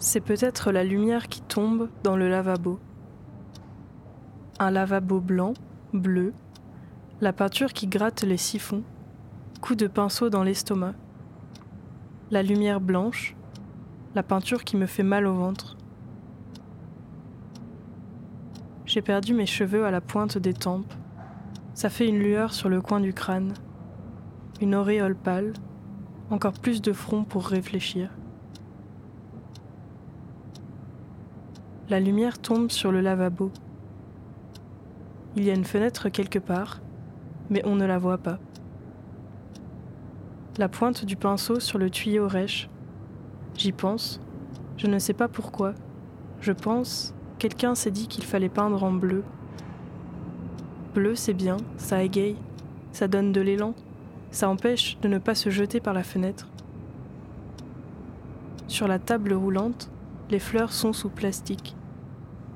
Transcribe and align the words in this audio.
C'est 0.00 0.20
peut-être 0.20 0.70
la 0.70 0.84
lumière 0.84 1.26
qui 1.26 1.40
tombe 1.40 1.88
dans 2.04 2.16
le 2.16 2.28
lavabo. 2.28 2.78
Un 4.60 4.70
lavabo 4.70 5.18
blanc, 5.18 5.54
bleu, 5.92 6.32
la 7.20 7.32
peinture 7.32 7.72
qui 7.72 7.88
gratte 7.88 8.22
les 8.22 8.36
siphons, 8.36 8.84
coup 9.60 9.74
de 9.74 9.88
pinceau 9.88 10.30
dans 10.30 10.44
l'estomac. 10.44 10.94
La 12.30 12.44
lumière 12.44 12.80
blanche, 12.80 13.34
la 14.14 14.22
peinture 14.22 14.62
qui 14.62 14.76
me 14.76 14.86
fait 14.86 15.02
mal 15.02 15.26
au 15.26 15.34
ventre. 15.34 15.76
J'ai 18.86 19.02
perdu 19.02 19.34
mes 19.34 19.46
cheveux 19.46 19.84
à 19.84 19.90
la 19.90 20.00
pointe 20.00 20.38
des 20.38 20.54
tempes. 20.54 20.94
Ça 21.74 21.90
fait 21.90 22.06
une 22.06 22.20
lueur 22.20 22.54
sur 22.54 22.68
le 22.68 22.80
coin 22.80 23.00
du 23.00 23.12
crâne. 23.12 23.52
Une 24.60 24.76
auréole 24.76 25.16
pâle, 25.16 25.54
encore 26.30 26.52
plus 26.52 26.82
de 26.82 26.92
front 26.92 27.24
pour 27.24 27.48
réfléchir. 27.48 28.10
La 31.90 32.00
lumière 32.00 32.38
tombe 32.38 32.70
sur 32.70 32.92
le 32.92 33.00
lavabo. 33.00 33.50
Il 35.36 35.44
y 35.44 35.50
a 35.50 35.54
une 35.54 35.64
fenêtre 35.64 36.10
quelque 36.10 36.38
part, 36.38 36.82
mais 37.48 37.62
on 37.64 37.76
ne 37.76 37.86
la 37.86 37.96
voit 37.96 38.18
pas. 38.18 38.38
La 40.58 40.68
pointe 40.68 41.06
du 41.06 41.16
pinceau 41.16 41.60
sur 41.60 41.78
le 41.78 41.88
tuyau 41.88 42.28
rêche. 42.28 42.68
J'y 43.56 43.72
pense. 43.72 44.20
Je 44.76 44.86
ne 44.86 44.98
sais 44.98 45.14
pas 45.14 45.28
pourquoi. 45.28 45.72
Je 46.42 46.52
pense, 46.52 47.14
quelqu'un 47.38 47.74
s'est 47.74 47.90
dit 47.90 48.06
qu'il 48.06 48.24
fallait 48.24 48.50
peindre 48.50 48.84
en 48.84 48.92
bleu. 48.92 49.24
Bleu, 50.94 51.14
c'est 51.14 51.32
bien, 51.32 51.56
ça 51.78 52.02
égaye, 52.02 52.36
ça 52.92 53.08
donne 53.08 53.32
de 53.32 53.40
l'élan, 53.40 53.74
ça 54.30 54.50
empêche 54.50 54.98
de 55.00 55.08
ne 55.08 55.16
pas 55.16 55.34
se 55.34 55.48
jeter 55.48 55.80
par 55.80 55.94
la 55.94 56.02
fenêtre. 56.02 56.48
Sur 58.66 58.88
la 58.88 58.98
table 58.98 59.32
roulante, 59.32 59.90
les 60.30 60.38
fleurs 60.38 60.72
sont 60.72 60.92
sous 60.92 61.08
plastique. 61.08 61.76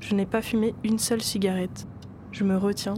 Je 0.00 0.14
n'ai 0.14 0.26
pas 0.26 0.42
fumé 0.42 0.74
une 0.84 0.98
seule 0.98 1.22
cigarette. 1.22 1.86
Je 2.30 2.44
me 2.44 2.56
retiens. 2.56 2.94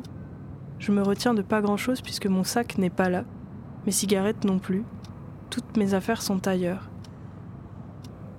Je 0.79 0.91
me 0.91 1.03
retiens 1.03 1.35
de 1.35 1.43
pas 1.43 1.61
grand-chose 1.61 2.01
puisque 2.01 2.27
mon 2.27 2.45
sac 2.45 2.79
n'est 2.79 2.91
pas 2.91 3.09
là, 3.09 3.25
mes 3.87 3.93
cigarettes 3.93 4.45
non 4.45 4.59
plus. 4.59 4.85
Toutes 5.51 5.77
mes 5.77 5.95
affaires 5.95 6.23
sont 6.23 6.49
ailleurs. 6.49 6.91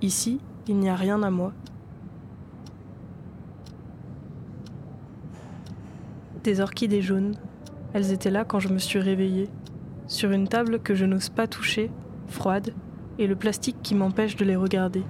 Ici, 0.02 0.40
il 0.68 0.76
n'y 0.76 0.90
a 0.90 0.96
rien 0.96 1.22
à 1.22 1.30
moi. 1.30 1.52
Des 6.44 6.60
orchidées 6.60 7.02
jaunes. 7.02 7.36
Elles 7.94 8.12
étaient 8.12 8.30
là 8.30 8.44
quand 8.44 8.60
je 8.60 8.68
me 8.68 8.78
suis 8.78 8.98
réveillée, 8.98 9.48
sur 10.06 10.30
une 10.30 10.48
table 10.48 10.80
que 10.80 10.94
je 10.94 11.06
n'ose 11.06 11.30
pas 11.30 11.46
toucher, 11.46 11.90
froide, 12.26 12.74
et 13.18 13.26
le 13.26 13.36
plastique 13.36 13.78
qui 13.82 13.94
m'empêche 13.94 14.36
de 14.36 14.44
les 14.44 14.56
regarder. 14.56 15.02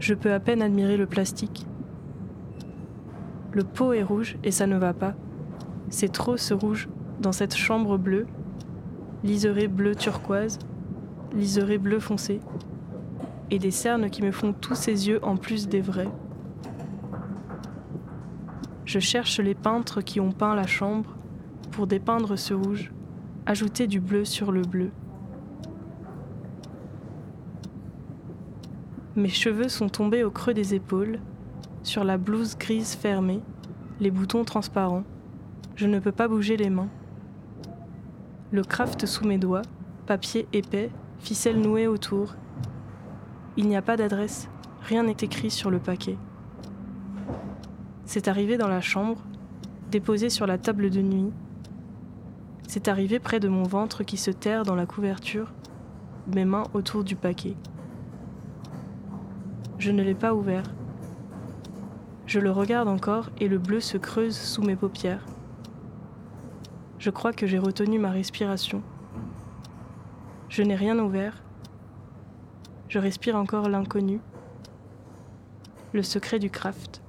Je 0.00 0.14
peux 0.14 0.32
à 0.32 0.40
peine 0.40 0.62
admirer 0.62 0.96
le 0.96 1.04
plastique. 1.04 1.66
Le 3.52 3.64
pot 3.64 3.92
est 3.92 4.02
rouge 4.02 4.38
et 4.42 4.50
ça 4.50 4.66
ne 4.66 4.78
va 4.78 4.94
pas. 4.94 5.14
C'est 5.90 6.10
trop 6.10 6.38
ce 6.38 6.54
rouge 6.54 6.88
dans 7.20 7.32
cette 7.32 7.54
chambre 7.54 7.98
bleue, 7.98 8.26
liseré 9.22 9.68
bleu 9.68 9.94
turquoise, 9.94 10.58
liseré 11.34 11.76
bleu 11.76 12.00
foncé, 12.00 12.40
et 13.50 13.58
des 13.58 13.70
cernes 13.70 14.08
qui 14.08 14.22
me 14.22 14.32
font 14.32 14.54
tous 14.54 14.74
ces 14.74 15.08
yeux 15.08 15.22
en 15.22 15.36
plus 15.36 15.68
des 15.68 15.82
vrais. 15.82 16.08
Je 18.86 19.00
cherche 19.00 19.38
les 19.38 19.54
peintres 19.54 20.00
qui 20.00 20.18
ont 20.18 20.32
peint 20.32 20.54
la 20.54 20.66
chambre 20.66 21.14
pour 21.72 21.86
dépeindre 21.86 22.36
ce 22.36 22.54
rouge, 22.54 22.90
ajouter 23.44 23.86
du 23.86 24.00
bleu 24.00 24.24
sur 24.24 24.50
le 24.50 24.62
bleu. 24.62 24.92
Mes 29.20 29.28
cheveux 29.28 29.68
sont 29.68 29.90
tombés 29.90 30.24
au 30.24 30.30
creux 30.30 30.54
des 30.54 30.74
épaules 30.74 31.20
sur 31.82 32.04
la 32.04 32.16
blouse 32.16 32.56
grise 32.56 32.94
fermée, 32.94 33.42
les 34.00 34.10
boutons 34.10 34.44
transparents. 34.44 35.04
Je 35.76 35.86
ne 35.86 35.98
peux 35.98 36.10
pas 36.10 36.26
bouger 36.26 36.56
les 36.56 36.70
mains. 36.70 36.88
Le 38.50 38.64
craft 38.64 39.04
sous 39.04 39.26
mes 39.26 39.36
doigts, 39.36 39.60
papier 40.06 40.48
épais, 40.54 40.90
ficelle 41.18 41.60
nouée 41.60 41.86
autour. 41.86 42.34
Il 43.58 43.68
n'y 43.68 43.76
a 43.76 43.82
pas 43.82 43.98
d'adresse, 43.98 44.48
rien 44.80 45.02
n'est 45.02 45.16
écrit 45.20 45.50
sur 45.50 45.70
le 45.70 45.80
paquet. 45.80 46.16
C'est 48.06 48.26
arrivé 48.26 48.56
dans 48.56 48.68
la 48.68 48.80
chambre, 48.80 49.20
déposé 49.90 50.30
sur 50.30 50.46
la 50.46 50.56
table 50.56 50.88
de 50.88 51.02
nuit. 51.02 51.30
C'est 52.66 52.88
arrivé 52.88 53.18
près 53.18 53.38
de 53.38 53.48
mon 53.48 53.64
ventre 53.64 54.02
qui 54.02 54.16
se 54.16 54.30
terre 54.30 54.62
dans 54.62 54.76
la 54.76 54.86
couverture, 54.86 55.52
mes 56.34 56.46
mains 56.46 56.64
autour 56.72 57.04
du 57.04 57.16
paquet. 57.16 57.54
Je 59.80 59.90
ne 59.90 60.02
l'ai 60.02 60.14
pas 60.14 60.34
ouvert. 60.34 60.64
Je 62.26 62.38
le 62.38 62.50
regarde 62.50 62.86
encore 62.86 63.30
et 63.38 63.48
le 63.48 63.56
bleu 63.56 63.80
se 63.80 63.96
creuse 63.96 64.36
sous 64.36 64.60
mes 64.60 64.76
paupières. 64.76 65.24
Je 66.98 67.08
crois 67.08 67.32
que 67.32 67.46
j'ai 67.46 67.58
retenu 67.58 67.98
ma 67.98 68.10
respiration. 68.10 68.82
Je 70.50 70.62
n'ai 70.62 70.74
rien 70.74 70.98
ouvert. 70.98 71.42
Je 72.88 72.98
respire 72.98 73.36
encore 73.36 73.70
l'inconnu, 73.70 74.20
le 75.94 76.02
secret 76.02 76.38
du 76.38 76.50
craft. 76.50 77.00